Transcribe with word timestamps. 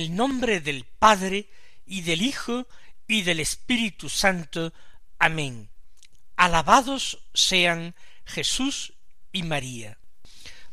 El 0.00 0.16
nombre 0.16 0.60
del 0.60 0.86
Padre 0.86 1.50
y 1.84 2.00
del 2.00 2.22
Hijo 2.22 2.66
y 3.06 3.20
del 3.20 3.38
Espíritu 3.38 4.08
Santo. 4.08 4.72
Amén. 5.18 5.68
Alabados 6.36 7.18
sean 7.34 7.94
Jesús 8.24 8.94
y 9.30 9.42
María. 9.42 9.98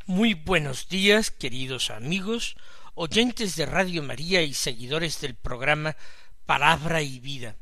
Muy 0.06 0.32
buenos 0.32 0.88
días, 0.88 1.30
queridos 1.30 1.90
amigos, 1.90 2.56
oyentes 2.94 3.54
de 3.54 3.66
Radio 3.66 4.02
María 4.02 4.40
y 4.40 4.54
seguidores 4.54 5.20
del 5.20 5.34
programa 5.34 5.94
Palabra 6.46 7.02
y 7.02 7.20
Vida. 7.20 7.54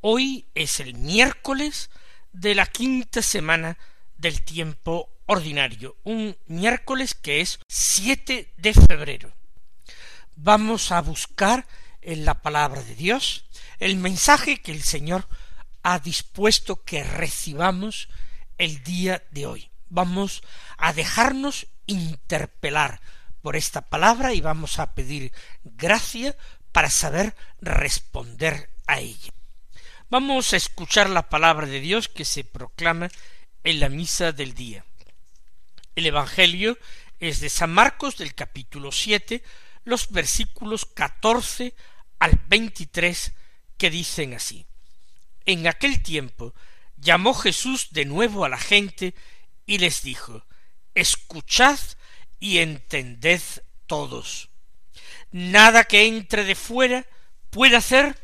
Hoy 0.00 0.46
es 0.54 0.80
el 0.80 0.94
miércoles 0.94 1.90
de 2.32 2.54
la 2.54 2.64
quinta 2.64 3.20
semana 3.20 3.76
del 4.16 4.42
tiempo 4.42 5.10
ordinario, 5.26 5.98
un 6.04 6.38
miércoles 6.46 7.12
que 7.12 7.42
es 7.42 7.58
7 7.68 8.54
de 8.56 8.72
febrero. 8.72 9.43
Vamos 10.36 10.92
a 10.92 11.00
buscar 11.00 11.66
en 12.02 12.24
la 12.24 12.34
palabra 12.42 12.82
de 12.82 12.94
Dios 12.94 13.44
el 13.78 13.96
mensaje 13.96 14.60
que 14.60 14.72
el 14.72 14.82
Señor 14.82 15.28
ha 15.82 15.98
dispuesto 15.98 16.82
que 16.84 17.04
recibamos 17.04 18.08
el 18.58 18.82
día 18.82 19.22
de 19.30 19.46
hoy. 19.46 19.70
Vamos 19.88 20.42
a 20.76 20.92
dejarnos 20.92 21.66
interpelar 21.86 23.00
por 23.42 23.56
esta 23.56 23.82
palabra 23.82 24.32
y 24.32 24.40
vamos 24.40 24.78
a 24.78 24.94
pedir 24.94 25.32
gracia 25.62 26.36
para 26.72 26.90
saber 26.90 27.36
responder 27.60 28.70
a 28.86 29.00
ella. 29.00 29.32
Vamos 30.10 30.52
a 30.52 30.56
escuchar 30.56 31.10
la 31.10 31.28
palabra 31.28 31.66
de 31.66 31.80
Dios 31.80 32.08
que 32.08 32.24
se 32.24 32.44
proclama 32.44 33.08
en 33.62 33.80
la 33.80 33.88
misa 33.88 34.32
del 34.32 34.54
día. 34.54 34.84
El 35.94 36.06
Evangelio 36.06 36.78
es 37.20 37.40
de 37.40 37.48
San 37.48 37.72
Marcos 37.72 38.16
del 38.16 38.34
capítulo 38.34 38.92
siete, 38.92 39.42
los 39.84 40.10
versículos 40.10 40.84
catorce 40.86 41.74
al 42.18 42.40
veintitrés 42.46 43.32
que 43.76 43.90
dicen 43.90 44.34
así. 44.34 44.66
En 45.44 45.66
aquel 45.66 46.02
tiempo 46.02 46.54
llamó 46.96 47.34
Jesús 47.34 47.88
de 47.90 48.04
nuevo 48.04 48.44
a 48.44 48.48
la 48.48 48.58
gente 48.58 49.14
y 49.66 49.78
les 49.78 50.02
dijo, 50.02 50.44
Escuchad 50.94 51.78
y 52.38 52.58
entended 52.58 53.42
todos. 53.86 54.48
Nada 55.32 55.84
que 55.84 56.06
entre 56.06 56.44
de 56.44 56.54
fuera 56.54 57.06
puede 57.50 57.76
hacer 57.76 58.16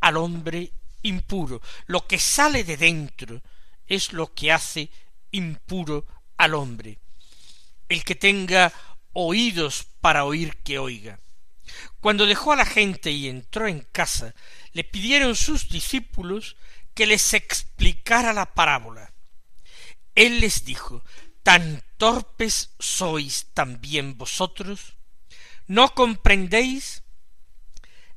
al 0.00 0.16
hombre 0.16 0.72
impuro. 1.02 1.60
Lo 1.86 2.06
que 2.06 2.18
sale 2.18 2.64
de 2.64 2.76
dentro 2.76 3.40
es 3.86 4.12
lo 4.12 4.32
que 4.34 4.52
hace 4.52 4.90
impuro 5.30 6.06
al 6.36 6.54
hombre. 6.54 6.98
El 7.88 8.04
que 8.04 8.14
tenga 8.14 8.72
oídos 9.12 9.86
para 10.00 10.24
oír 10.24 10.56
que 10.58 10.78
oiga. 10.78 11.20
Cuando 12.00 12.26
dejó 12.26 12.52
a 12.52 12.56
la 12.56 12.64
gente 12.64 13.10
y 13.10 13.28
entró 13.28 13.66
en 13.66 13.80
casa, 13.92 14.34
le 14.72 14.84
pidieron 14.84 15.36
sus 15.36 15.68
discípulos 15.68 16.56
que 16.94 17.06
les 17.06 17.34
explicara 17.34 18.32
la 18.32 18.54
parábola. 18.54 19.12
Él 20.14 20.40
les 20.40 20.64
dijo, 20.64 21.04
¿tan 21.42 21.82
torpes 21.96 22.74
sois 22.78 23.48
también 23.54 24.16
vosotros? 24.16 24.96
¿No 25.66 25.94
comprendéis? 25.94 27.02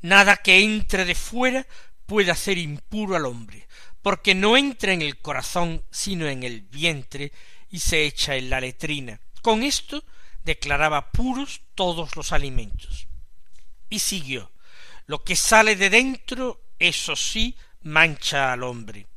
Nada 0.02 0.38
que 0.38 0.60
entre 0.64 1.06
de 1.06 1.16
fuera 1.16 1.68
puede 2.06 2.32
hacer 2.32 2.58
impuro 2.58 3.16
al 3.16 3.26
hombre, 3.26 3.68
porque 4.02 4.36
no 4.36 4.58
entra 4.58 4.92
en 4.94 5.02
el 5.02 5.20
corazón 5.20 5.84
sino 5.92 6.28
en 6.28 6.44
el 6.44 6.62
vientre 6.62 7.32
y 7.70 7.80
se 7.80 8.06
echa 8.06 8.36
en 8.36 8.50
la 8.50 8.60
letrina. 8.60 9.20
Con 9.42 9.64
esto 9.64 10.04
declaraba 10.44 11.12
puros 11.12 11.62
todos 11.76 12.16
los 12.16 12.32
alimentos. 12.32 13.08
Y 13.90 14.00
siguió 14.00 14.52
lo 15.06 15.24
que 15.24 15.36
sale 15.36 15.76
de 15.76 15.90
dentro, 15.90 16.62
eso 16.80 17.16
sí, 17.16 17.58
mancha 17.82 18.54
al 18.54 18.64
hombre. 18.64 19.08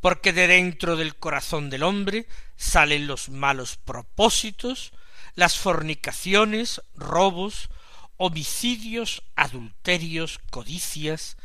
Porque 0.00 0.32
de 0.32 0.46
dentro 0.46 0.96
del 0.96 1.16
corazón 1.16 1.70
del 1.70 1.82
hombre 1.82 2.26
salen 2.56 3.06
los 3.06 3.28
malos 3.28 3.76
propósitos, 3.76 4.92
las 5.34 5.56
fornicaciones, 5.56 6.82
robos, 6.94 7.70
homicidios, 8.16 9.22
adulterios, 9.34 10.38
codicias, 10.50 11.36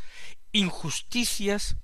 injusticias, 0.52 1.78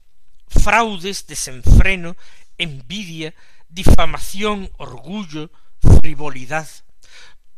fraudes, 0.48 1.28
desenfreno, 1.28 2.18
envidia, 2.58 3.34
difamación, 3.70 4.72
orgullo, 4.78 5.52
frivolidad. 6.02 6.68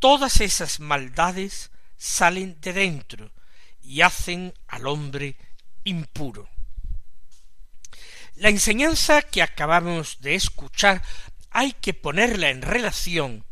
Todas 0.01 0.41
esas 0.41 0.79
maldades 0.79 1.69
salen 1.95 2.59
de 2.59 2.73
dentro 2.73 3.31
y 3.83 4.01
hacen 4.01 4.51
al 4.67 4.87
hombre 4.87 5.37
impuro. 5.83 6.49
La 8.33 8.49
enseñanza 8.49 9.21
que 9.21 9.43
acabamos 9.43 10.19
de 10.21 10.33
escuchar 10.33 11.03
hay 11.51 11.73
que 11.73 11.93
ponerla 11.93 12.49
en 12.49 12.63
relación 12.63 13.45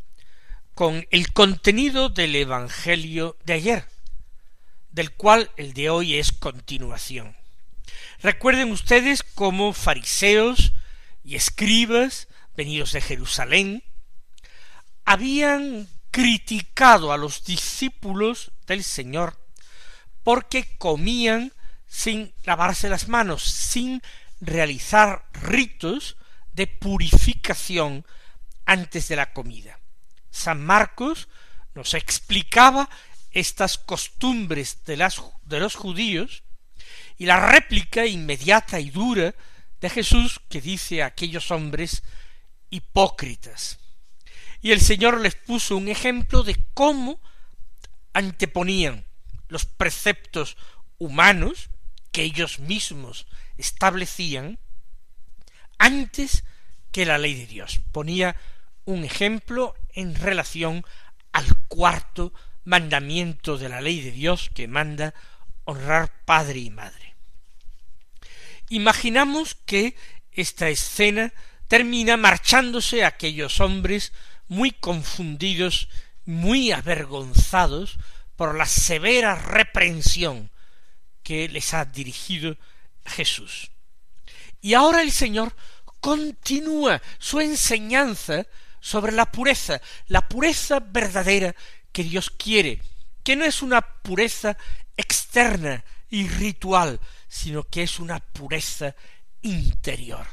con 0.74 1.06
el 1.12 1.32
contenido 1.32 2.08
del 2.08 2.34
Evangelio 2.34 3.36
de 3.44 3.52
ayer, 3.52 3.84
del 4.90 5.12
cual 5.12 5.52
el 5.56 5.72
de 5.72 5.88
hoy 5.88 6.16
es 6.16 6.32
continuación. 6.32 7.36
Recuerden 8.22 8.72
ustedes 8.72 9.22
cómo 9.22 9.72
fariseos 9.72 10.72
y 11.22 11.36
escribas 11.36 12.26
venidos 12.56 12.90
de 12.90 13.02
Jerusalén 13.02 13.84
habían 15.04 15.88
criticado 16.10 17.12
a 17.12 17.16
los 17.16 17.44
discípulos 17.44 18.52
del 18.66 18.84
Señor 18.84 19.38
porque 20.22 20.76
comían 20.78 21.52
sin 21.88 22.32
lavarse 22.44 22.88
las 22.88 23.08
manos, 23.08 23.42
sin 23.42 24.00
realizar 24.40 25.26
ritos 25.32 26.16
de 26.52 26.66
purificación 26.66 28.06
antes 28.64 29.08
de 29.08 29.16
la 29.16 29.32
comida. 29.32 29.80
San 30.30 30.64
Marcos 30.64 31.28
nos 31.74 31.94
explicaba 31.94 32.88
estas 33.32 33.78
costumbres 33.78 34.84
de, 34.84 34.96
de 35.42 35.60
los 35.60 35.74
judíos 35.74 36.44
y 37.18 37.26
la 37.26 37.50
réplica 37.50 38.06
inmediata 38.06 38.78
y 38.78 38.90
dura 38.90 39.34
de 39.80 39.90
Jesús 39.90 40.40
que 40.48 40.60
dice 40.60 41.02
a 41.02 41.06
aquellos 41.06 41.50
hombres 41.50 42.02
hipócritas. 42.70 43.79
Y 44.62 44.72
el 44.72 44.80
Señor 44.80 45.20
les 45.20 45.34
puso 45.34 45.76
un 45.76 45.88
ejemplo 45.88 46.42
de 46.42 46.56
cómo 46.74 47.20
anteponían 48.12 49.04
los 49.48 49.64
preceptos 49.64 50.56
humanos 50.98 51.70
que 52.12 52.22
ellos 52.22 52.58
mismos 52.58 53.26
establecían 53.56 54.58
antes 55.78 56.44
que 56.92 57.06
la 57.06 57.18
ley 57.18 57.34
de 57.34 57.46
Dios. 57.46 57.80
Ponía 57.92 58.36
un 58.84 59.04
ejemplo 59.04 59.74
en 59.92 60.14
relación 60.14 60.84
al 61.32 61.46
cuarto 61.68 62.32
mandamiento 62.64 63.56
de 63.56 63.68
la 63.68 63.80
ley 63.80 64.00
de 64.00 64.10
Dios 64.12 64.50
que 64.54 64.68
manda 64.68 65.14
honrar 65.64 66.12
padre 66.24 66.58
y 66.58 66.70
madre. 66.70 67.14
Imaginamos 68.68 69.54
que 69.54 69.96
esta 70.32 70.68
escena 70.68 71.32
termina 71.68 72.16
marchándose 72.16 73.04
aquellos 73.04 73.60
hombres 73.60 74.12
muy 74.50 74.72
confundidos, 74.72 75.88
muy 76.24 76.72
avergonzados 76.72 77.98
por 78.34 78.56
la 78.56 78.66
severa 78.66 79.36
reprensión 79.36 80.50
que 81.22 81.48
les 81.48 81.72
ha 81.72 81.84
dirigido 81.84 82.56
Jesús. 83.06 83.70
Y 84.60 84.74
ahora 84.74 85.02
el 85.02 85.12
Señor 85.12 85.54
continúa 86.00 87.00
su 87.20 87.38
enseñanza 87.40 88.44
sobre 88.80 89.12
la 89.12 89.30
pureza, 89.30 89.80
la 90.08 90.28
pureza 90.28 90.80
verdadera 90.80 91.54
que 91.92 92.02
Dios 92.02 92.30
quiere, 92.30 92.82
que 93.22 93.36
no 93.36 93.44
es 93.44 93.62
una 93.62 93.80
pureza 93.80 94.56
externa 94.96 95.84
y 96.08 96.26
ritual, 96.26 96.98
sino 97.28 97.62
que 97.62 97.84
es 97.84 98.00
una 98.00 98.18
pureza 98.18 98.96
interior. 99.42 100.26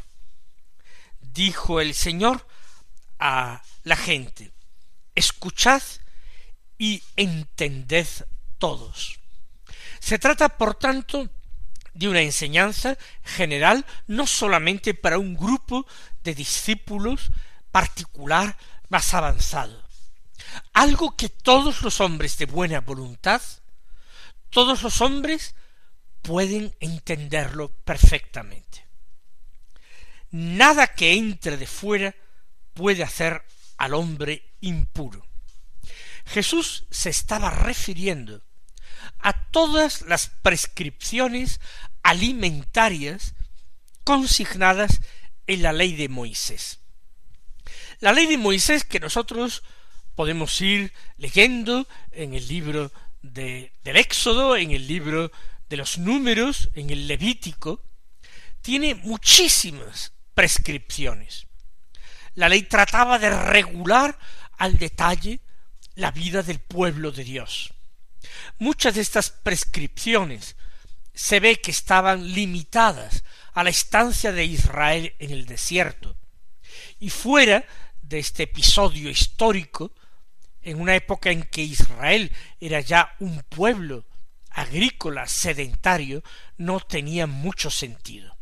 dijo 1.21 1.79
el 1.79 1.93
Señor 1.93 2.47
a 3.19 3.61
la 3.83 3.95
gente, 3.95 4.51
escuchad 5.15 5.81
y 6.77 7.01
entended 7.15 8.07
todos. 8.57 9.19
Se 9.99 10.19
trata, 10.19 10.49
por 10.49 10.75
tanto, 10.75 11.29
de 11.93 12.07
una 12.07 12.21
enseñanza 12.21 12.97
general 13.23 13.85
no 14.05 14.27
solamente 14.27 14.93
para 14.93 15.17
un 15.17 15.35
grupo 15.35 15.87
de 16.23 16.35
discípulos 16.35 17.31
particular 17.71 18.55
más 18.89 19.13
avanzado, 19.13 19.83
algo 20.73 21.15
que 21.15 21.29
todos 21.29 21.81
los 21.81 21.99
hombres 21.99 22.37
de 22.37 22.45
buena 22.45 22.81
voluntad, 22.81 23.41
todos 24.49 24.83
los 24.83 25.01
hombres 25.01 25.55
pueden 26.21 26.75
entenderlo 26.79 27.69
perfectamente. 27.83 28.85
Nada 30.29 30.87
que 30.87 31.13
entre 31.13 31.57
de 31.57 31.67
fuera 31.67 32.15
puede 32.77 33.03
hacer 33.03 33.43
al 33.77 33.95
hombre 33.95 34.43
impuro. 34.61 35.25
Jesús 36.25 36.85
se 36.91 37.09
estaba 37.09 37.49
refiriendo 37.49 38.43
a 39.19 39.49
todas 39.49 40.01
las 40.03 40.29
prescripciones 40.43 41.59
alimentarias 42.03 43.33
consignadas 44.03 45.01
en 45.47 45.63
la 45.63 45.73
ley 45.73 45.95
de 45.95 46.07
Moisés. 46.07 46.79
La 47.99 48.13
ley 48.13 48.27
de 48.27 48.37
Moisés 48.37 48.83
que 48.83 48.99
nosotros 48.99 49.63
podemos 50.15 50.61
ir 50.61 50.93
leyendo 51.17 51.87
en 52.11 52.35
el 52.35 52.47
libro 52.47 52.91
de, 53.23 53.73
del 53.83 53.97
Éxodo, 53.97 54.55
en 54.55 54.71
el 54.71 54.87
libro 54.87 55.31
de 55.69 55.77
los 55.77 55.97
números, 55.97 56.69
en 56.73 56.91
el 56.91 57.07
Levítico, 57.07 57.81
tiene 58.61 58.95
muchísimas 58.95 60.13
prescripciones. 60.33 61.47
La 62.37 62.47
ley 62.49 62.61
trataba 62.61 63.17
de 63.17 63.31
regular 63.31 64.15
al 64.59 64.77
detalle 64.77 65.39
la 65.95 66.11
vida 66.11 66.43
del 66.43 66.59
pueblo 66.59 67.11
de 67.11 67.23
Dios. 67.23 67.73
Muchas 68.59 68.93
de 68.93 69.01
estas 69.01 69.31
prescripciones 69.31 70.55
se 71.15 71.39
ve 71.39 71.59
que 71.59 71.71
estaban 71.71 72.31
limitadas 72.31 73.23
a 73.55 73.63
la 73.63 73.71
estancia 73.71 74.31
de 74.31 74.45
Israel 74.45 75.15
en 75.17 75.31
el 75.31 75.47
desierto, 75.47 76.15
y 76.99 77.09
fuera 77.09 77.65
de 78.03 78.19
este 78.19 78.43
episodio 78.43 79.09
histórico, 79.09 79.95
en 80.61 80.79
una 80.79 80.93
época 80.93 81.31
en 81.31 81.41
que 81.41 81.63
Israel 81.63 82.31
era 82.59 82.81
ya 82.81 83.15
un 83.19 83.41
pueblo 83.49 84.05
agrícola 84.51 85.25
sedentario, 85.25 86.21
no 86.57 86.81
tenía 86.81 87.25
mucho 87.25 87.71
sentido. 87.71 88.37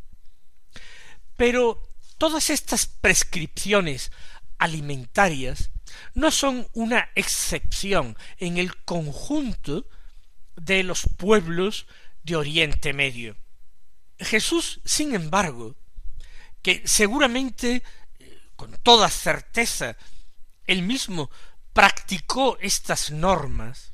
Pero 1.37 1.81
todas 2.17 2.49
estas 2.49 2.87
prescripciones 2.87 4.11
alimentarias 4.57 5.71
no 6.13 6.31
son 6.31 6.67
una 6.73 7.09
excepción 7.15 8.17
en 8.37 8.57
el 8.57 8.75
conjunto 8.83 9.87
de 10.55 10.83
los 10.83 11.07
pueblos 11.17 11.87
de 12.23 12.35
Oriente 12.35 12.93
Medio. 12.93 13.37
Jesús, 14.17 14.81
sin 14.85 15.13
embargo, 15.13 15.75
que 16.61 16.81
seguramente 16.85 17.83
con 18.55 18.75
toda 18.81 19.09
certeza 19.09 19.97
él 20.65 20.81
mismo 20.81 21.29
practicó 21.73 22.57
estas 22.61 23.11
normas, 23.11 23.93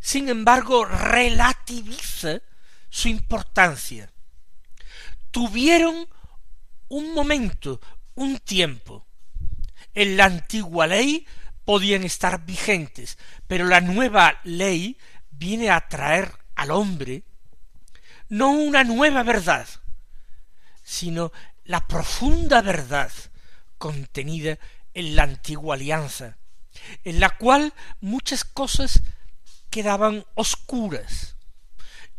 sin 0.00 0.28
embargo 0.28 0.84
relativiza 0.84 2.42
su 2.90 3.08
importancia. 3.08 4.12
Tuvieron 5.30 6.08
un 6.90 7.14
momento, 7.14 7.80
un 8.14 8.38
tiempo. 8.38 9.06
En 9.94 10.16
la 10.16 10.26
antigua 10.26 10.86
ley 10.86 11.26
podían 11.64 12.04
estar 12.04 12.44
vigentes, 12.44 13.16
pero 13.46 13.64
la 13.64 13.80
nueva 13.80 14.38
ley 14.44 14.98
viene 15.30 15.70
a 15.70 15.88
traer 15.88 16.32
al 16.54 16.70
hombre 16.70 17.24
no 18.28 18.50
una 18.50 18.84
nueva 18.84 19.22
verdad, 19.22 19.66
sino 20.84 21.32
la 21.64 21.86
profunda 21.86 22.62
verdad 22.62 23.10
contenida 23.78 24.58
en 24.94 25.16
la 25.16 25.24
antigua 25.24 25.74
alianza, 25.74 26.38
en 27.04 27.20
la 27.20 27.30
cual 27.30 27.72
muchas 28.00 28.44
cosas 28.44 29.02
quedaban 29.70 30.24
oscuras 30.34 31.36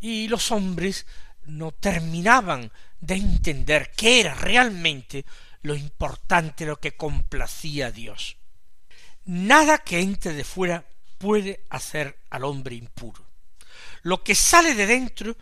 y 0.00 0.28
los 0.28 0.50
hombres 0.50 1.06
no 1.46 1.72
terminaban 1.72 2.70
de 3.00 3.14
entender 3.14 3.90
qué 3.96 4.20
era 4.20 4.34
realmente 4.34 5.24
lo 5.62 5.74
importante, 5.74 6.66
lo 6.66 6.80
que 6.80 6.96
complacía 6.96 7.86
a 7.86 7.92
Dios. 7.92 8.36
Nada 9.24 9.78
que 9.78 10.00
entre 10.00 10.32
de 10.34 10.44
fuera 10.44 10.84
puede 11.18 11.64
hacer 11.70 12.18
al 12.30 12.44
hombre 12.44 12.74
impuro. 12.74 13.24
Lo 14.02 14.24
que 14.24 14.34
sale 14.34 14.74
de 14.74 14.86
dentro 14.86 15.36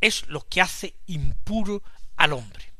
es 0.00 0.26
lo 0.28 0.46
que 0.48 0.60
hace 0.60 0.94
impuro 1.06 1.82
al 2.16 2.32
hombre. 2.32 2.72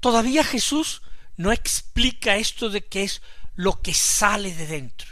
Todavía 0.00 0.42
Jesús 0.42 1.02
no 1.36 1.52
explica 1.52 2.36
esto 2.36 2.70
de 2.70 2.86
qué 2.86 3.02
es 3.02 3.22
lo 3.54 3.80
que 3.80 3.92
sale 3.92 4.54
de 4.54 4.66
dentro. 4.66 5.08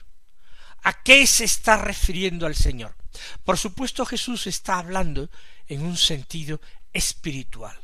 ¿A 0.83 1.03
qué 1.03 1.27
se 1.27 1.45
está 1.45 1.77
refiriendo 1.77 2.47
al 2.47 2.55
Señor? 2.55 2.97
Por 3.45 3.59
supuesto 3.59 4.07
Jesús 4.07 4.47
está 4.47 4.79
hablando 4.79 5.29
en 5.69 5.85
un 5.85 5.97
sentido 5.97 6.61
espiritual. 6.93 7.79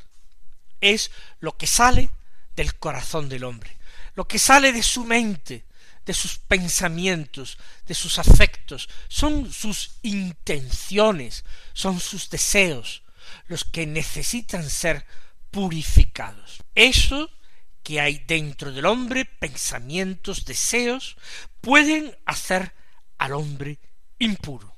Es 0.80 1.10
lo 1.40 1.56
que 1.56 1.66
sale 1.66 2.10
del 2.56 2.74
corazón 2.76 3.28
del 3.28 3.44
hombre, 3.44 3.76
lo 4.14 4.26
que 4.26 4.38
sale 4.38 4.72
de 4.72 4.82
su 4.82 5.04
mente, 5.04 5.64
de 6.04 6.14
sus 6.14 6.38
pensamientos, 6.38 7.58
de 7.86 7.94
sus 7.94 8.18
afectos, 8.18 8.88
son 9.08 9.52
sus 9.52 9.92
intenciones, 10.02 11.44
son 11.72 12.00
sus 12.00 12.28
deseos, 12.28 13.02
los 13.46 13.64
que 13.64 13.86
necesitan 13.86 14.68
ser 14.68 15.06
purificados. 15.50 16.62
Eso 16.74 17.30
que 17.82 18.00
hay 18.00 18.18
dentro 18.26 18.72
del 18.72 18.86
hombre, 18.86 19.24
pensamientos, 19.24 20.44
deseos, 20.44 21.16
pueden 21.60 22.16
hacer 22.26 22.72
al 23.18 23.32
hombre 23.32 23.78
impuro. 24.18 24.74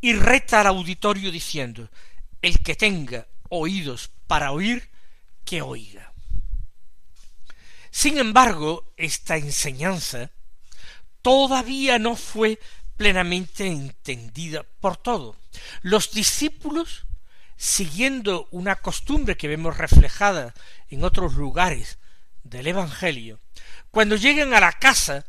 Y 0.00 0.14
reta 0.14 0.60
al 0.60 0.66
auditorio 0.68 1.30
diciendo, 1.30 1.88
el 2.42 2.58
que 2.58 2.74
tenga 2.74 3.26
oídos 3.48 4.10
para 4.26 4.52
oír, 4.52 4.90
que 5.44 5.62
oiga. 5.62 6.12
Sin 7.90 8.18
embargo, 8.18 8.92
esta 8.96 9.36
enseñanza 9.36 10.30
todavía 11.20 11.98
no 11.98 12.16
fue 12.16 12.58
plenamente 12.96 13.66
entendida 13.66 14.64
por 14.80 14.96
todo. 14.96 15.36
Los 15.82 16.12
discípulos, 16.12 17.04
siguiendo 17.56 18.48
una 18.50 18.76
costumbre 18.76 19.36
que 19.36 19.48
vemos 19.48 19.76
reflejada 19.76 20.54
en 20.88 21.04
otros 21.04 21.34
lugares 21.34 21.98
del 22.42 22.66
Evangelio, 22.66 23.40
cuando 23.90 24.16
llegan 24.16 24.54
a 24.54 24.60
la 24.60 24.72
casa, 24.72 25.26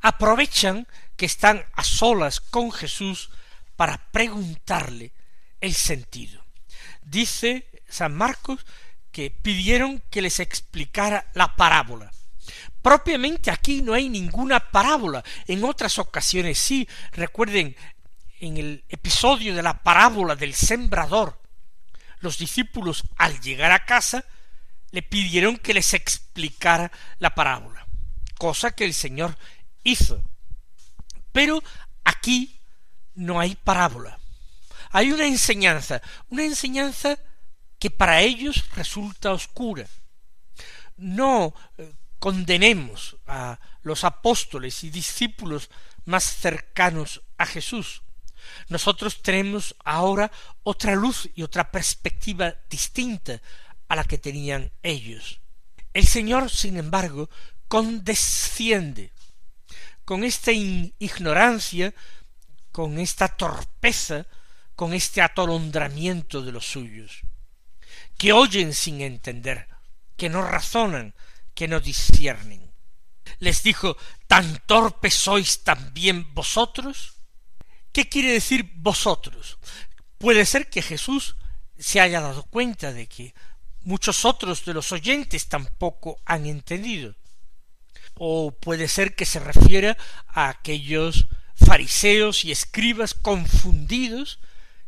aprovechan 0.00 0.88
que 1.16 1.26
están 1.26 1.64
a 1.74 1.84
solas 1.84 2.40
con 2.40 2.72
Jesús 2.72 3.30
para 3.76 4.10
preguntarle 4.10 5.12
el 5.66 5.74
sentido. 5.74 6.44
Dice 7.02 7.68
San 7.88 8.14
Marcos 8.14 8.64
que 9.12 9.30
pidieron 9.30 10.02
que 10.10 10.22
les 10.22 10.40
explicara 10.40 11.30
la 11.34 11.56
parábola. 11.56 12.10
Propiamente 12.82 13.50
aquí 13.50 13.82
no 13.82 13.94
hay 13.94 14.08
ninguna 14.08 14.60
parábola. 14.60 15.24
En 15.46 15.64
otras 15.64 15.98
ocasiones 15.98 16.58
sí. 16.58 16.88
Recuerden 17.12 17.76
en 18.40 18.56
el 18.56 18.84
episodio 18.88 19.54
de 19.54 19.62
la 19.62 19.82
parábola 19.82 20.36
del 20.36 20.54
sembrador. 20.54 21.40
Los 22.20 22.38
discípulos 22.38 23.04
al 23.16 23.40
llegar 23.40 23.72
a 23.72 23.84
casa 23.84 24.24
le 24.90 25.02
pidieron 25.02 25.56
que 25.56 25.74
les 25.74 25.94
explicara 25.94 26.90
la 27.18 27.34
parábola, 27.34 27.86
cosa 28.38 28.70
que 28.70 28.84
el 28.84 28.94
Señor 28.94 29.36
hizo. 29.82 30.22
Pero 31.32 31.62
aquí 32.04 32.60
no 33.14 33.40
hay 33.40 33.56
parábola. 33.56 34.18
Hay 34.90 35.12
una 35.12 35.26
enseñanza, 35.26 36.00
una 36.28 36.44
enseñanza 36.44 37.18
que 37.78 37.90
para 37.90 38.20
ellos 38.22 38.64
resulta 38.74 39.32
oscura. 39.32 39.86
No 40.96 41.54
eh, 41.76 41.92
condenemos 42.18 43.16
a 43.26 43.58
los 43.82 44.04
apóstoles 44.04 44.82
y 44.84 44.90
discípulos 44.90 45.70
más 46.04 46.24
cercanos 46.24 47.22
a 47.36 47.46
Jesús. 47.46 48.02
Nosotros 48.68 49.22
tenemos 49.22 49.74
ahora 49.84 50.30
otra 50.62 50.94
luz 50.94 51.28
y 51.34 51.42
otra 51.42 51.70
perspectiva 51.70 52.54
distinta 52.70 53.40
a 53.88 53.96
la 53.96 54.04
que 54.04 54.18
tenían 54.18 54.72
ellos. 54.82 55.40
El 55.92 56.06
Señor, 56.06 56.50
sin 56.50 56.76
embargo, 56.76 57.30
condesciende 57.68 59.12
con 60.04 60.24
esta 60.24 60.52
ignorancia, 60.52 61.94
con 62.70 62.98
esta 62.98 63.28
torpeza, 63.28 64.26
con 64.76 64.92
este 64.92 65.22
atolondramiento 65.22 66.42
de 66.42 66.52
los 66.52 66.66
suyos, 66.66 67.22
que 68.18 68.32
oyen 68.32 68.74
sin 68.74 69.00
entender, 69.00 69.68
que 70.16 70.28
no 70.28 70.42
razonan, 70.42 71.14
que 71.54 71.66
no 71.66 71.80
disciernen. 71.80 72.72
Les 73.38 73.62
dijo, 73.62 73.96
¿tan 74.26 74.62
torpes 74.66 75.14
sois 75.14 75.64
también 75.64 76.32
vosotros? 76.34 77.14
¿Qué 77.92 78.08
quiere 78.08 78.32
decir 78.32 78.70
vosotros? 78.76 79.58
Puede 80.18 80.44
ser 80.44 80.68
que 80.68 80.82
Jesús 80.82 81.36
se 81.78 82.00
haya 82.00 82.20
dado 82.20 82.44
cuenta 82.44 82.92
de 82.92 83.06
que 83.06 83.34
muchos 83.80 84.24
otros 84.24 84.64
de 84.64 84.74
los 84.74 84.92
oyentes 84.92 85.48
tampoco 85.48 86.20
han 86.26 86.46
entendido. 86.46 87.16
O 88.14 88.50
puede 88.50 88.88
ser 88.88 89.14
que 89.14 89.24
se 89.24 89.40
refiera 89.40 89.96
a 90.28 90.48
aquellos 90.48 91.26
fariseos 91.54 92.44
y 92.44 92.52
escribas 92.52 93.14
confundidos 93.14 94.38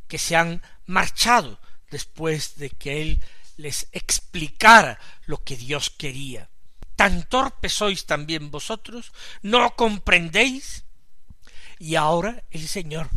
que 0.08 0.18
se 0.18 0.36
han 0.36 0.62
marchado 0.86 1.60
después 1.90 2.56
de 2.56 2.70
que 2.70 3.02
él 3.02 3.22
les 3.56 3.88
explicara 3.92 4.98
lo 5.26 5.42
que 5.44 5.56
Dios 5.56 5.90
quería. 5.90 6.48
¿Tan 6.96 7.28
torpes 7.28 7.74
sois 7.74 8.06
también 8.06 8.50
vosotros? 8.50 9.12
¿No 9.42 9.76
comprendéis? 9.76 10.84
Y 11.78 11.94
ahora 11.94 12.42
el 12.50 12.66
Señor 12.66 13.10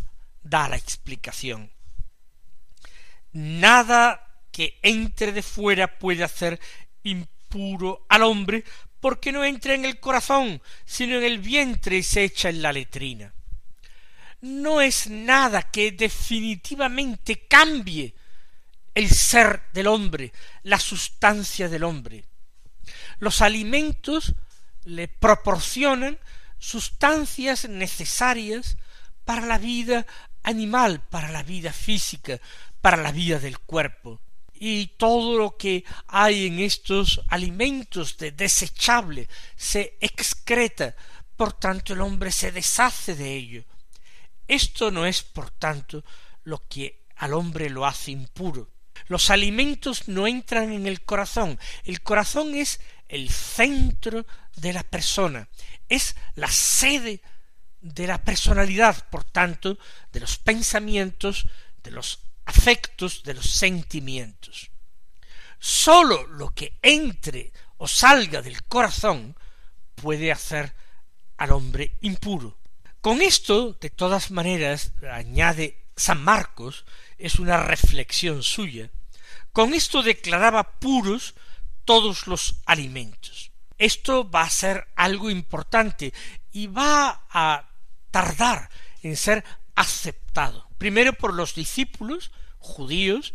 da 0.44 0.70
la 0.70 0.76
explicación. 0.76 1.72
Nada 3.32 4.28
que 4.52 4.78
entre 4.84 5.32
de 5.32 5.42
fuera 5.42 5.98
puede 5.98 6.24
hacer 6.24 6.60
impuro 7.04 8.06
al 8.10 8.24
hombre 8.24 8.64
porque 9.00 9.32
no 9.32 9.44
entra 9.44 9.74
en 9.74 9.86
el 9.86 10.00
corazón, 10.00 10.62
sino 10.86 11.18
en 11.18 11.24
el 11.24 11.40
vientre 11.40 11.98
y 11.98 12.04
se 12.04 12.24
echa 12.24 12.50
en 12.50 12.62
la 12.62 12.72
letrina. 12.72 13.34
No 14.42 14.82
es 14.82 15.08
nada 15.08 15.70
que 15.70 15.92
definitivamente 15.92 17.48
cambie 17.48 18.16
el 18.94 19.10
ser 19.10 19.62
del 19.74 19.88
hombre, 19.88 20.34
la 20.64 20.80
sustancia 20.80 21.70
del 21.70 21.84
hombre. 21.84 22.26
Los 23.20 23.42
alimentos 23.42 24.34
le 24.84 25.08
proporcionan 25.08 26.18
sustancias 26.58 27.70
necesarias 27.70 28.78
para 29.26 29.46
la 29.46 29.58
vida 29.58 30.06
animal, 30.44 31.02
para 31.10 31.32
la 31.32 31.44
vida 31.44 31.72
física, 31.72 32.40
para 32.82 32.98
la 32.98 33.12
vida 33.12 33.40
del 33.40 33.60
cuerpo. 33.60 34.20
Y 34.54 34.88
todo 34.98 35.38
lo 35.38 35.58
que 35.58 35.84
hay 36.08 36.48
en 36.48 36.60
estos 36.60 37.22
alimentos 37.30 38.18
de 38.18 38.32
desechable 38.32 39.28
se 39.56 39.98
excreta, 40.02 40.96
por 41.36 41.54
tanto 41.54 41.94
el 41.94 42.02
hombre 42.02 42.32
se 42.32 42.52
deshace 42.52 43.16
de 43.16 43.36
ello. 43.36 43.64
Esto 44.52 44.92
no 44.92 45.06
es, 45.06 45.24
por 45.24 45.50
tanto, 45.50 46.04
lo 46.44 46.68
que 46.68 47.06
al 47.16 47.34
hombre 47.34 47.70
lo 47.70 47.86
hace 47.86 48.12
impuro. 48.12 48.70
Los 49.08 49.30
alimentos 49.30 50.10
no 50.10 50.28
entran 50.28 50.74
en 50.74 50.88
el 50.88 51.06
corazón. 51.06 51.58
El 51.86 52.02
corazón 52.02 52.54
es 52.56 52.82
el 53.08 53.30
centro 53.30 54.26
de 54.58 54.74
la 54.74 54.84
persona, 54.84 55.48
es 55.88 56.18
la 56.36 56.50
sede 56.50 57.22
de 57.80 58.08
la 58.08 58.22
personalidad, 58.26 59.08
por 59.10 59.24
tanto, 59.24 59.78
de 60.12 60.20
los 60.20 60.38
pensamientos, 60.38 61.48
de 61.82 61.92
los 61.92 62.20
afectos, 62.44 63.24
de 63.24 63.36
los 63.36 63.50
sentimientos. 63.50 64.70
Sólo 65.60 66.28
lo 66.28 66.50
que 66.50 66.78
entre 66.82 67.54
o 67.78 67.88
salga 67.88 68.42
del 68.42 68.64
corazón 68.64 69.34
puede 69.96 70.30
hacer 70.30 70.76
al 71.38 71.54
hombre 71.54 71.96
impuro. 72.02 72.61
Con 73.02 73.24
esto, 73.24 73.74
de 73.82 73.90
todas 73.90 74.30
maneras, 74.30 74.94
añade 75.12 75.76
San 75.96 76.24
Marcos, 76.24 76.86
es 77.18 77.40
una 77.40 77.58
reflexión 77.58 78.44
suya, 78.44 78.92
con 79.52 79.74
esto 79.74 80.04
declaraba 80.04 80.74
puros 80.80 81.34
todos 81.84 82.28
los 82.28 82.62
alimentos. 82.68 83.52
Esto 83.80 84.30
va 84.30 84.44
a 84.44 84.50
ser 84.52 84.88
algo 84.96 85.32
importante 85.32 86.14
y 86.52 86.68
va 86.68 87.26
a 87.32 87.72
tardar 88.12 88.70
en 89.02 89.18
ser 89.18 89.44
aceptado, 89.74 90.70
primero 90.78 91.14
por 91.14 91.34
los 91.34 91.56
discípulos 91.56 92.32
judíos 92.60 93.34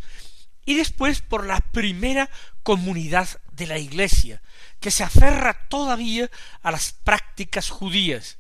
y 0.65 0.77
después 0.77 1.23
por 1.23 1.45
la 1.45 1.59
primera 1.59 2.31
comunidad 2.63 3.29
de 3.51 3.67
la 3.67 3.79
Iglesia, 3.79 4.43
que 4.79 4.93
se 4.93 5.03
aferra 5.03 5.67
todavía 5.69 6.31
a 6.63 6.71
las 6.71 6.93
prácticas 6.93 7.69
judías 7.69 8.39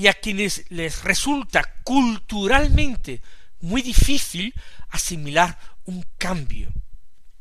y 0.00 0.08
a 0.08 0.14
quienes 0.14 0.64
les 0.70 1.04
resulta 1.04 1.62
culturalmente 1.84 3.20
muy 3.60 3.82
difícil 3.82 4.54
asimilar 4.88 5.58
un 5.84 6.06
cambio. 6.16 6.72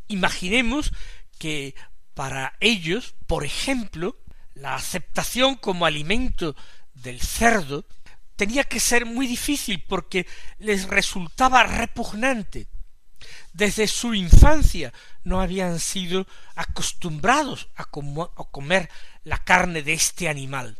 Imaginemos 0.09 0.91
que 1.37 1.73
para 2.13 2.57
ellos, 2.59 3.15
por 3.27 3.45
ejemplo, 3.45 4.17
la 4.55 4.75
aceptación 4.75 5.55
como 5.55 5.85
alimento 5.85 6.53
del 6.95 7.21
cerdo 7.21 7.85
tenía 8.35 8.65
que 8.65 8.81
ser 8.81 9.05
muy 9.05 9.25
difícil 9.25 9.81
porque 9.87 10.27
les 10.57 10.89
resultaba 10.89 11.63
repugnante. 11.63 12.67
Desde 13.53 13.87
su 13.87 14.13
infancia 14.13 14.91
no 15.23 15.39
habían 15.39 15.79
sido 15.79 16.27
acostumbrados 16.55 17.69
a, 17.77 17.85
comer 17.85 18.89
la 19.23 19.37
carne 19.37 19.81
de 19.81 19.93
este 19.93 20.27
animal. 20.27 20.77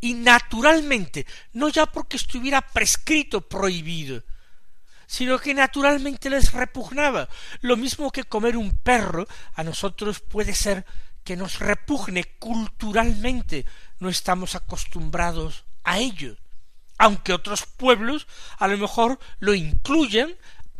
Y 0.00 0.14
naturalmente, 0.14 1.26
no 1.52 1.68
ya 1.68 1.86
porque 1.86 2.16
estuviera 2.16 2.60
prescrito, 2.60 3.42
prohibido, 3.42 4.22
sino 5.06 5.38
que 5.38 5.54
naturalmente 5.54 6.30
les 6.30 6.52
repugnaba. 6.52 7.28
Lo 7.60 7.76
mismo 7.76 8.10
que 8.10 8.24
comer 8.24 8.56
un 8.56 8.70
perro 8.70 9.26
a 9.54 9.62
nosotros 9.62 10.20
puede 10.20 10.54
ser 10.54 10.86
que 11.24 11.36
nos 11.36 11.58
repugne 11.58 12.24
culturalmente, 12.38 13.66
no 13.98 14.08
estamos 14.08 14.54
acostumbrados 14.54 15.64
a 15.84 15.98
ello, 15.98 16.36
aunque 16.96 17.32
otros 17.32 17.66
pueblos 17.66 18.26
a 18.58 18.68
lo 18.68 18.78
mejor 18.78 19.18
lo 19.38 19.54
incluyan 19.54 20.34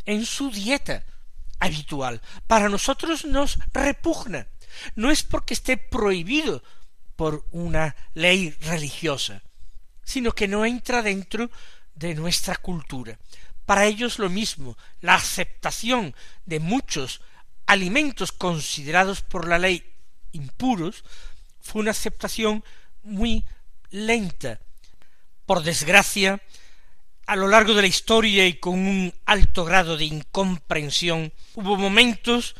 en 0.05 0.25
su 0.25 0.49
dieta 0.49 1.03
habitual. 1.59 2.21
Para 2.47 2.69
nosotros 2.69 3.25
nos 3.25 3.59
repugna. 3.73 4.47
No 4.95 5.11
es 5.11 5.23
porque 5.23 5.53
esté 5.53 5.77
prohibido 5.77 6.63
por 7.21 7.45
una 7.51 7.95
ley 8.15 8.49
religiosa, 8.61 9.43
sino 10.03 10.31
que 10.31 10.47
no 10.47 10.65
entra 10.65 11.03
dentro 11.03 11.51
de 11.93 12.15
nuestra 12.15 12.55
cultura. 12.55 13.19
Para 13.63 13.85
ellos 13.85 14.17
lo 14.17 14.27
mismo, 14.27 14.75
la 15.01 15.13
aceptación 15.13 16.15
de 16.47 16.59
muchos 16.59 17.21
alimentos 17.67 18.31
considerados 18.31 19.21
por 19.21 19.47
la 19.47 19.59
ley 19.59 19.83
impuros 20.31 21.03
fue 21.59 21.83
una 21.83 21.91
aceptación 21.91 22.63
muy 23.03 23.45
lenta. 23.91 24.59
Por 25.45 25.61
desgracia, 25.61 26.41
a 27.27 27.35
lo 27.35 27.47
largo 27.47 27.75
de 27.75 27.83
la 27.83 27.87
historia 27.87 28.47
y 28.47 28.55
con 28.55 28.79
un 28.79 29.13
alto 29.27 29.63
grado 29.63 29.95
de 29.95 30.05
incomprensión, 30.05 31.31
hubo 31.53 31.77
momentos 31.77 32.55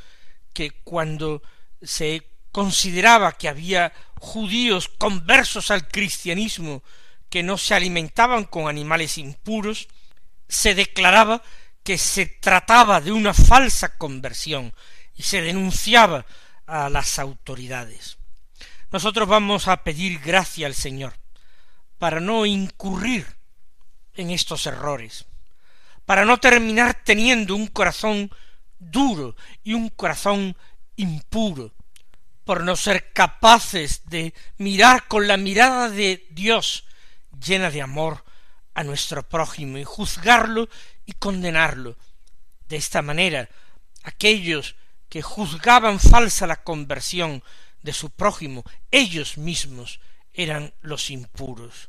que 0.53 0.70
cuando 0.70 1.41
se 1.82 2.31
consideraba 2.51 3.34
que 3.34 3.50
había 3.50 3.93
judíos 4.20 4.89
conversos 4.89 5.72
al 5.72 5.88
cristianismo 5.88 6.84
que 7.29 7.43
no 7.43 7.58
se 7.58 7.74
alimentaban 7.74 8.43
con 8.43 8.67
animales 8.67 9.17
impuros, 9.17 9.88
se 10.48 10.75
declaraba 10.75 11.41
que 11.84 11.98
se 11.98 12.25
trataba 12.25 13.01
de 13.01 13.12
una 13.12 13.34
falsa 13.34 13.98
conversión 13.98 14.74
y 15.15 15.24
se 15.24 15.41
denunciaba 15.41 16.25
a 16.67 16.89
las 16.89 17.20
autoridades. 17.20 18.17
Nosotros 18.91 19.27
vamos 19.27 19.67
a 19.67 19.84
pedir 19.84 20.20
gracia 20.20 20.67
al 20.67 20.75
Señor 20.75 21.13
para 21.98 22.20
no 22.20 22.46
incurrir 22.46 23.25
en 24.15 24.31
estos 24.31 24.65
errores, 24.65 25.25
para 26.05 26.25
no 26.25 26.38
terminar 26.38 27.01
teniendo 27.03 27.55
un 27.55 27.67
corazón 27.67 28.29
duro 28.79 29.36
y 29.63 29.74
un 29.74 29.89
corazón 29.89 30.58
impuro, 30.96 31.74
por 32.43 32.63
no 32.63 32.75
ser 32.75 33.13
capaces 33.13 34.10
de 34.10 34.33
mirar 34.57 35.07
con 35.07 35.27
la 35.27 35.38
mirada 35.38 35.89
de 35.89 36.27
Dios 36.31 36.86
llena 37.39 37.71
de 37.71 37.81
amor 37.81 38.24
a 38.74 38.83
nuestro 38.83 39.27
prójimo 39.27 39.77
y 39.77 39.83
juzgarlo 39.83 40.69
y 41.05 41.13
condenarlo. 41.13 41.98
De 42.67 42.77
esta 42.77 43.01
manera, 43.01 43.50
aquellos 44.03 44.75
que 45.10 45.21
juzgaban 45.21 46.00
falsa 46.00 46.48
la 46.48 46.63
conversión 46.63 47.43
de 47.81 47.93
su 47.93 48.10
prójimo, 48.12 48.63
ellos 48.91 49.38
mismos 49.38 50.00
eran 50.33 50.74
los 50.81 51.10
impuros. 51.10 51.88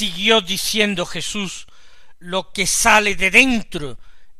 Siguió 0.00 0.40
diciendo 0.40 1.04
Jesús, 1.04 1.66
lo 2.20 2.52
que 2.52 2.66
sale 2.66 3.16
de 3.16 3.30
dentro, 3.30 3.98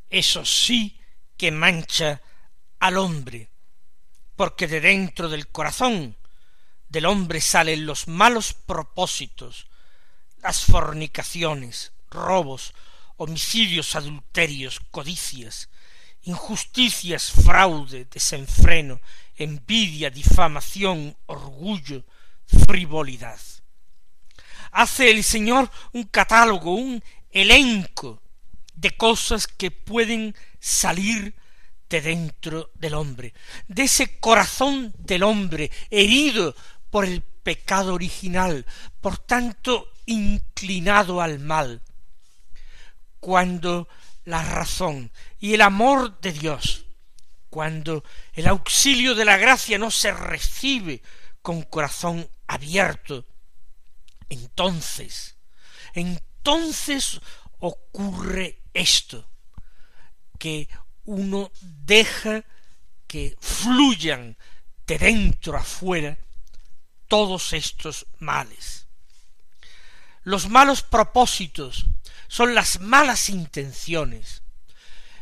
eso 0.08 0.42
sí 0.46 0.98
que 1.36 1.50
mancha 1.50 2.22
al 2.78 2.96
hombre, 2.96 3.50
porque 4.36 4.66
de 4.66 4.80
dentro 4.80 5.28
del 5.28 5.48
corazón 5.48 6.16
del 6.88 7.04
hombre 7.04 7.42
salen 7.42 7.84
los 7.84 8.08
malos 8.08 8.54
propósitos, 8.54 9.66
las 10.38 10.64
fornicaciones, 10.64 11.92
robos, 12.08 12.72
homicidios, 13.18 13.94
adulterios, 13.96 14.80
codicias, 14.90 15.68
injusticias, 16.22 17.32
fraude, 17.32 18.06
desenfreno, 18.06 18.98
envidia, 19.36 20.08
difamación, 20.08 21.18
orgullo, 21.26 22.02
frivolidad. 22.46 23.38
Hace 24.72 25.10
el 25.10 25.24
Señor 25.24 25.70
un 25.92 26.04
catálogo, 26.04 26.74
un 26.74 27.02
elenco 27.30 28.22
de 28.74 28.90
cosas 28.96 29.46
que 29.46 29.70
pueden 29.70 30.34
salir 30.58 31.34
de 31.88 32.00
dentro 32.00 32.70
del 32.74 32.94
hombre, 32.94 33.34
de 33.66 33.82
ese 33.82 34.18
corazón 34.18 34.94
del 34.98 35.24
hombre 35.24 35.70
herido 35.90 36.54
por 36.88 37.04
el 37.04 37.20
pecado 37.20 37.94
original, 37.94 38.64
por 39.00 39.18
tanto 39.18 39.92
inclinado 40.06 41.20
al 41.20 41.40
mal, 41.40 41.82
cuando 43.18 43.88
la 44.24 44.42
razón 44.42 45.10
y 45.40 45.54
el 45.54 45.62
amor 45.62 46.20
de 46.20 46.32
Dios, 46.32 46.86
cuando 47.48 48.04
el 48.34 48.46
auxilio 48.46 49.14
de 49.14 49.24
la 49.24 49.36
gracia 49.36 49.78
no 49.78 49.90
se 49.90 50.12
recibe 50.12 51.02
con 51.42 51.62
corazón 51.62 52.28
abierto, 52.46 53.24
entonces, 54.30 55.36
entonces 55.92 57.20
ocurre 57.58 58.62
esto, 58.72 59.28
que 60.38 60.68
uno 61.04 61.52
deja 61.60 62.44
que 63.06 63.36
fluyan 63.40 64.36
de 64.86 64.98
dentro 64.98 65.56
afuera 65.56 66.16
todos 67.08 67.52
estos 67.52 68.06
males. 68.20 68.86
Los 70.22 70.48
malos 70.48 70.82
propósitos 70.82 71.86
son 72.28 72.54
las 72.54 72.80
malas 72.80 73.28
intenciones, 73.28 74.42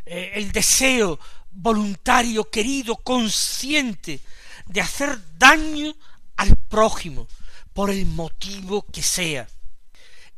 eh, 0.04 0.32
el 0.34 0.52
deseo 0.52 1.18
voluntario, 1.50 2.50
querido, 2.50 2.96
consciente 2.96 4.20
de 4.66 4.80
hacer 4.80 5.18
daño 5.38 5.94
al 6.36 6.54
prójimo, 6.56 7.26
por 7.78 7.90
el 7.92 8.06
motivo 8.06 8.84
que 8.92 9.04
sea. 9.04 9.46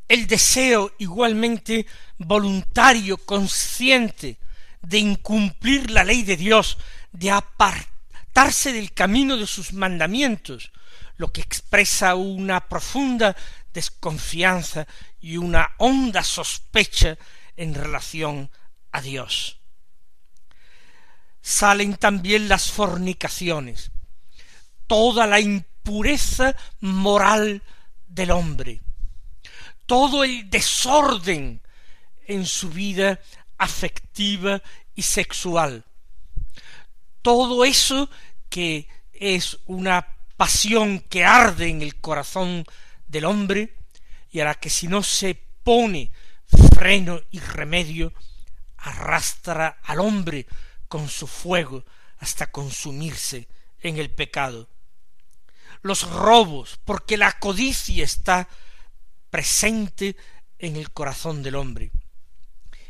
El 0.06 0.26
deseo 0.26 0.92
igualmente 0.98 1.86
voluntario, 2.18 3.16
consciente, 3.16 4.36
de 4.82 4.98
incumplir 4.98 5.90
la 5.90 6.04
ley 6.04 6.22
de 6.22 6.36
Dios, 6.36 6.76
de 7.12 7.30
apartarse 7.30 8.74
del 8.74 8.92
camino 8.92 9.38
de 9.38 9.46
sus 9.46 9.72
mandamientos, 9.72 10.70
lo 11.16 11.32
que 11.32 11.40
expresa 11.40 12.14
una 12.14 12.68
profunda 12.68 13.34
desconfianza 13.72 14.86
y 15.18 15.38
una 15.38 15.70
honda 15.78 16.22
sospecha 16.22 17.16
en 17.56 17.72
relación 17.72 18.50
a 18.92 19.00
Dios. 19.00 19.60
Salen 21.40 21.96
también 21.96 22.50
las 22.50 22.70
fornicaciones, 22.70 23.92
toda 24.86 25.26
la 25.26 25.40
impureza 25.80 26.54
moral 26.80 27.62
del 28.06 28.30
hombre, 28.30 28.80
todo 29.86 30.24
el 30.24 30.50
desorden 30.50 31.60
en 32.26 32.46
su 32.46 32.68
vida 32.70 33.18
afectiva 33.56 34.62
y 34.94 35.02
sexual, 35.02 35.84
todo 37.22 37.64
eso 37.64 38.10
que 38.48 38.88
es 39.12 39.58
una 39.66 40.06
pasión 40.36 41.00
que 41.00 41.24
arde 41.24 41.68
en 41.68 41.82
el 41.82 41.96
corazón 41.96 42.64
del 43.08 43.24
hombre 43.24 43.74
y 44.30 44.40
a 44.40 44.44
la 44.44 44.54
que 44.54 44.70
si 44.70 44.86
no 44.86 45.02
se 45.02 45.34
pone 45.34 46.10
freno 46.74 47.20
y 47.30 47.40
remedio, 47.40 48.12
arrastra 48.78 49.78
al 49.82 50.00
hombre 50.00 50.46
con 50.88 51.08
su 51.08 51.26
fuego 51.26 51.84
hasta 52.18 52.50
consumirse 52.50 53.48
en 53.80 53.98
el 53.98 54.10
pecado. 54.10 54.68
Los 55.82 56.08
robos, 56.10 56.78
porque 56.84 57.16
la 57.16 57.38
codicia 57.38 58.04
está 58.04 58.48
presente 59.30 60.16
en 60.58 60.76
el 60.76 60.90
corazón 60.90 61.42
del 61.42 61.54
hombre. 61.54 61.90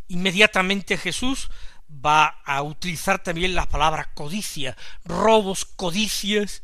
Inmediatamente 0.09 0.97
Jesús 0.97 1.51
va 1.89 2.41
a 2.45 2.63
utilizar 2.63 3.23
también 3.23 3.55
la 3.55 3.69
palabra 3.69 4.11
codicia, 4.15 4.77
robos, 5.05 5.65
codicias, 5.65 6.63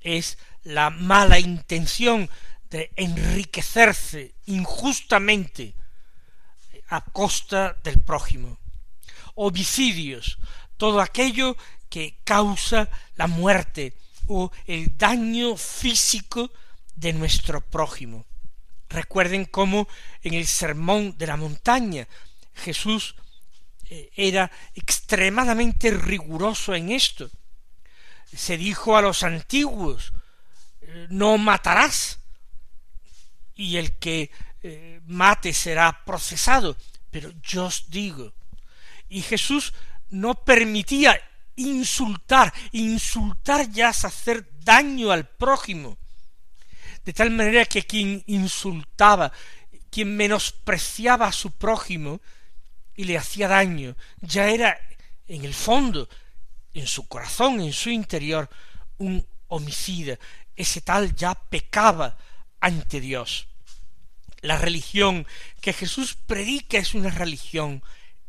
es 0.00 0.38
la 0.62 0.90
mala 0.90 1.38
intención 1.38 2.28
de 2.70 2.90
enriquecerse 2.96 4.34
injustamente 4.46 5.74
a 6.88 7.02
costa 7.02 7.76
del 7.82 8.00
prójimo. 8.00 8.58
Homicidios, 9.34 10.38
todo 10.76 11.00
aquello 11.00 11.56
que 11.88 12.18
causa 12.24 12.88
la 13.16 13.26
muerte 13.26 13.94
o 14.28 14.50
el 14.66 14.96
daño 14.96 15.56
físico 15.56 16.52
de 16.94 17.12
nuestro 17.12 17.60
prójimo. 17.60 18.26
Recuerden 18.88 19.44
cómo 19.46 19.88
en 20.22 20.34
el 20.34 20.46
sermón 20.46 21.16
de 21.16 21.26
la 21.26 21.36
montaña 21.36 22.06
Jesús 22.54 23.14
eh, 23.88 24.10
era 24.14 24.50
extremadamente 24.74 25.90
riguroso 25.90 26.74
en 26.74 26.90
esto 26.90 27.30
se 28.36 28.56
dijo 28.56 28.96
a 28.96 29.02
los 29.02 29.22
antiguos, 29.22 30.12
eh, 30.80 31.06
no 31.10 31.38
matarás, 31.38 32.18
y 33.54 33.76
el 33.76 33.98
que 33.98 34.30
eh, 34.62 35.00
mate 35.06 35.52
será 35.52 36.04
procesado. 36.04 36.76
Pero 37.10 37.32
yo 37.42 37.66
os 37.66 37.90
digo, 37.90 38.32
y 39.08 39.22
Jesús 39.22 39.74
no 40.08 40.34
permitía 40.34 41.20
insultar, 41.56 42.52
insultar 42.72 43.70
ya 43.70 43.90
es 43.90 44.04
hacer 44.04 44.48
daño 44.60 45.10
al 45.10 45.26
prójimo, 45.26 45.98
de 47.04 47.12
tal 47.12 47.30
manera 47.30 47.64
que 47.64 47.84
quien 47.84 48.22
insultaba, 48.26 49.32
quien 49.90 50.16
menospreciaba 50.16 51.26
a 51.26 51.32
su 51.32 51.50
prójimo 51.50 52.20
y 52.94 53.04
le 53.04 53.18
hacía 53.18 53.48
daño, 53.48 53.96
ya 54.20 54.48
era 54.48 54.78
en 55.26 55.44
el 55.44 55.54
fondo 55.54 56.08
en 56.74 56.86
su 56.86 57.06
corazón, 57.08 57.60
en 57.60 57.72
su 57.72 57.90
interior, 57.90 58.48
un 58.98 59.26
homicida. 59.48 60.18
Ese 60.56 60.80
tal 60.80 61.14
ya 61.14 61.34
pecaba 61.34 62.16
ante 62.60 63.00
Dios. 63.00 63.48
La 64.40 64.58
religión 64.58 65.26
que 65.60 65.72
Jesús 65.72 66.14
predica 66.14 66.78
es 66.78 66.94
una 66.94 67.10
religión 67.10 67.82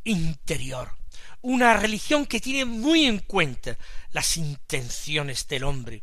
interior, 0.03 0.95
una 1.43 1.75
religión 1.75 2.25
que 2.25 2.39
tiene 2.39 2.65
muy 2.65 3.06
en 3.06 3.19
cuenta 3.19 3.77
las 4.12 4.38
intenciones 4.38 5.47
del 5.49 5.65
hombre, 5.65 6.01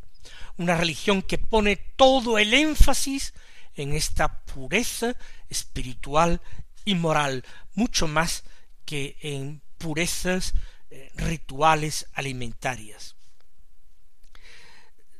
una 0.59 0.77
religión 0.77 1.23
que 1.23 1.39
pone 1.39 1.77
todo 1.77 2.39
el 2.39 2.53
énfasis 2.53 3.33
en 3.75 3.95
esta 3.95 4.45
pureza 4.45 5.17
espiritual 5.49 6.43
y 6.85 6.95
moral, 6.95 7.45
mucho 7.75 8.07
más 8.07 8.45
que 8.85 9.17
en 9.23 9.63
purezas 9.79 10.53
eh, 10.91 11.11
rituales 11.15 12.07
alimentarias. 12.13 13.17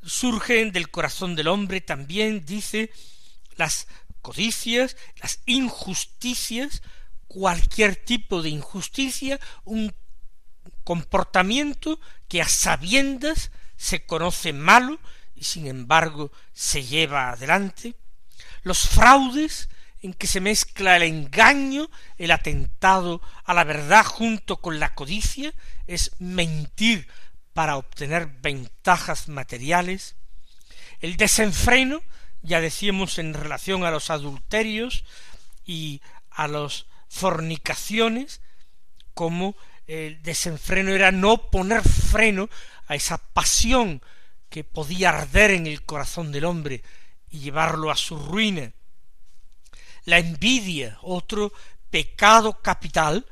Surgen 0.03 0.71
del 0.71 0.91
corazón 0.91 1.35
del 1.35 1.49
hombre 1.49 1.81
también, 1.81 2.45
dice, 2.45 2.91
las 3.57 3.87
codicias, 4.21 4.99
las 5.23 5.41
injusticias, 5.47 6.83
cualquier 7.27 7.97
tipo 7.97 8.43
de 8.43 8.51
injusticia, 8.51 9.41
comportamiento 10.85 12.01
que 12.29 12.43
a 12.43 12.49
sabiendas 12.49 13.51
se 13.77 14.05
conoce 14.05 14.53
malo 14.53 14.99
y 15.35 15.45
sin 15.45 15.67
embargo 15.67 16.31
se 16.53 16.85
lleva 16.85 17.31
adelante, 17.31 17.95
los 18.63 18.89
fraudes 18.89 19.69
en 20.03 20.15
que 20.15 20.27
se 20.27 20.41
mezcla 20.41 20.97
el 20.97 21.03
engaño, 21.03 21.91
el 22.17 22.31
atentado 22.31 23.21
a 23.45 23.55
la 23.55 23.65
verdad 23.65 24.05
junto 24.05 24.59
con 24.59 24.81
la 24.81 24.95
codicia, 24.95 25.53
es 25.87 26.13
mentir 26.19 27.09
para 27.53 27.77
obtener 27.77 28.27
ventajas 28.27 29.29
materiales, 29.29 30.17
el 31.01 31.17
desenfreno, 31.17 32.03
ya 32.43 32.61
decíamos 32.61 33.19
en 33.19 33.35
relación 33.35 33.85
a 33.85 33.91
los 33.91 34.11
adulterios 34.11 35.05
y 35.65 36.01
a 36.31 36.49
las 36.49 36.87
fornicaciones, 37.09 38.41
como 39.15 39.57
el 39.91 40.23
desenfreno 40.23 40.93
era 40.93 41.11
no 41.11 41.51
poner 41.51 41.83
freno 41.83 42.49
a 42.87 42.95
esa 42.95 43.19
pasión 43.19 44.01
que 44.49 44.63
podía 44.63 45.09
arder 45.09 45.51
en 45.51 45.67
el 45.67 45.83
corazón 45.83 46.31
del 46.31 46.45
hombre 46.45 46.83
y 47.29 47.41
llevarlo 47.41 47.91
a 47.91 47.97
su 47.97 48.17
ruina, 48.17 48.73
la 50.05 50.19
envidia, 50.19 50.97
otro 51.03 51.53
pecado 51.91 52.61
capital, 52.63 53.27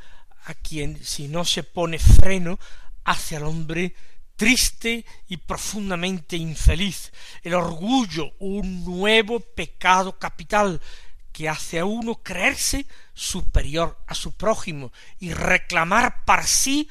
a 0.47 0.55
quien 0.55 1.05
si 1.05 1.29
no 1.29 1.45
se 1.45 1.63
pone 1.63 1.99
freno 1.99 2.59
hace 3.05 3.37
al 3.37 3.45
hombre 3.45 3.95
triste 4.35 5.05
y 5.29 5.37
profundamente 5.37 6.37
infeliz. 6.37 7.13
El 7.43 7.55
orgullo, 7.55 8.33
un 8.41 8.85
nuevo 8.85 9.39
pecado 9.41 10.19
capital 10.19 10.81
que 11.39 11.49
hace 11.49 11.79
a 11.79 11.85
uno 11.85 12.17
creerse 12.17 12.85
superior 13.15 13.97
a 14.09 14.17
su 14.17 14.33
prójimo 14.33 14.93
y 15.21 15.33
reclamar 15.33 16.25
para 16.25 16.45
sí 16.45 16.89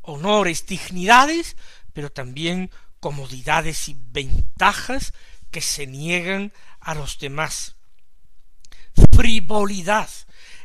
honores, 0.00 0.64
dignidades, 0.64 1.58
pero 1.92 2.10
también 2.10 2.70
comodidades 3.00 3.90
y 3.90 3.96
ventajas 4.12 5.12
que 5.50 5.60
se 5.60 5.86
niegan 5.86 6.54
a 6.80 6.94
los 6.94 7.18
demás. 7.18 7.76
Frivolidad, 9.14 10.08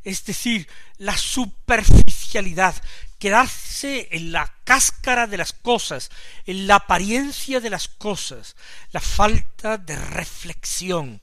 es 0.06 0.24
decir, 0.24 0.70
la 0.98 1.18
superficialidad, 1.18 2.82
quedarse 3.20 4.08
en 4.12 4.32
la 4.32 4.56
cáscara 4.64 5.28
de 5.28 5.36
las 5.36 5.52
cosas, 5.52 6.12
en 6.46 6.66
la 6.66 6.76
apariencia 6.76 7.60
de 7.60 7.72
las 7.72 7.90
cosas, 7.90 8.56
la 8.94 9.02
falta 9.02 9.78
de 9.78 9.98
reflexión, 9.98 11.22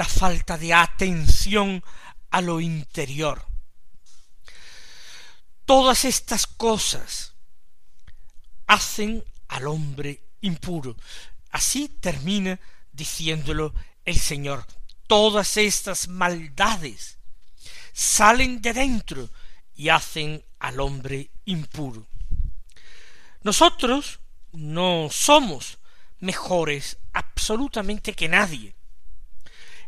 la 0.00 0.06
falta 0.06 0.56
de 0.56 0.72
atención 0.72 1.84
a 2.30 2.40
lo 2.40 2.58
interior. 2.58 3.44
Todas 5.66 6.06
estas 6.06 6.46
cosas 6.46 7.34
hacen 8.66 9.22
al 9.48 9.68
hombre 9.68 10.22
impuro. 10.40 10.96
Así 11.50 11.90
termina 12.00 12.58
diciéndolo 12.90 13.74
el 14.06 14.18
Señor. 14.18 14.64
Todas 15.06 15.58
estas 15.58 16.08
maldades 16.08 17.18
salen 17.92 18.62
de 18.62 18.72
dentro 18.72 19.28
y 19.74 19.90
hacen 19.90 20.42
al 20.60 20.80
hombre 20.80 21.30
impuro. 21.44 22.06
Nosotros 23.42 24.20
no 24.52 25.08
somos 25.10 25.76
mejores 26.20 26.96
absolutamente 27.12 28.14
que 28.14 28.30
nadie. 28.30 28.79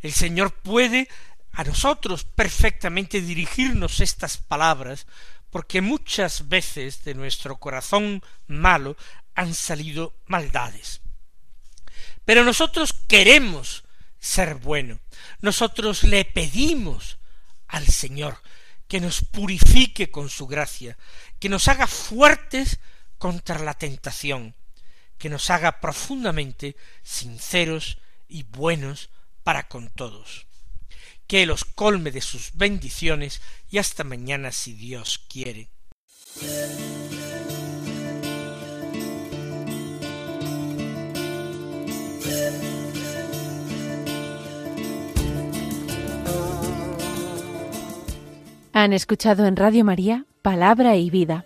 El 0.02 0.12
Señor 0.12 0.52
puede 0.52 1.08
a 1.52 1.64
nosotros 1.64 2.24
perfectamente 2.24 3.20
dirigirnos 3.20 4.00
estas 4.00 4.36
palabras, 4.36 5.06
porque 5.50 5.80
muchas 5.80 6.48
veces 6.48 7.04
de 7.04 7.14
nuestro 7.14 7.56
corazón 7.58 8.22
malo 8.46 8.96
han 9.34 9.54
salido 9.54 10.14
maldades. 10.26 11.00
Pero 12.24 12.44
nosotros 12.44 12.92
queremos 13.06 13.84
ser 14.18 14.56
bueno. 14.56 15.00
Nosotros 15.40 16.04
le 16.04 16.24
pedimos 16.24 17.18
al 17.68 17.86
Señor 17.86 18.38
que 18.88 19.00
nos 19.00 19.22
purifique 19.22 20.10
con 20.10 20.28
su 20.28 20.46
gracia, 20.46 20.96
que 21.38 21.48
nos 21.48 21.68
haga 21.68 21.86
fuertes 21.86 22.78
contra 23.18 23.58
la 23.58 23.74
tentación, 23.74 24.54
que 25.18 25.28
nos 25.28 25.50
haga 25.50 25.80
profundamente 25.80 26.76
sinceros 27.02 27.98
y 28.28 28.42
buenos 28.44 29.10
para 29.42 29.68
con 29.68 29.88
todos. 29.90 30.46
Que 31.26 31.46
los 31.46 31.64
colme 31.64 32.10
de 32.10 32.20
sus 32.20 32.52
bendiciones 32.54 33.40
y 33.70 33.78
hasta 33.78 34.04
mañana 34.04 34.52
si 34.52 34.74
Dios 34.74 35.24
quiere. 35.28 35.70
Han 48.74 48.92
escuchado 48.92 49.46
en 49.46 49.56
Radio 49.56 49.84
María 49.84 50.24
Palabra 50.42 50.96
y 50.96 51.10
Vida, 51.10 51.44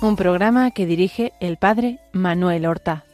un 0.00 0.16
programa 0.16 0.70
que 0.70 0.86
dirige 0.86 1.32
el 1.40 1.58
Padre 1.58 1.98
Manuel 2.12 2.66
Horta. 2.66 3.04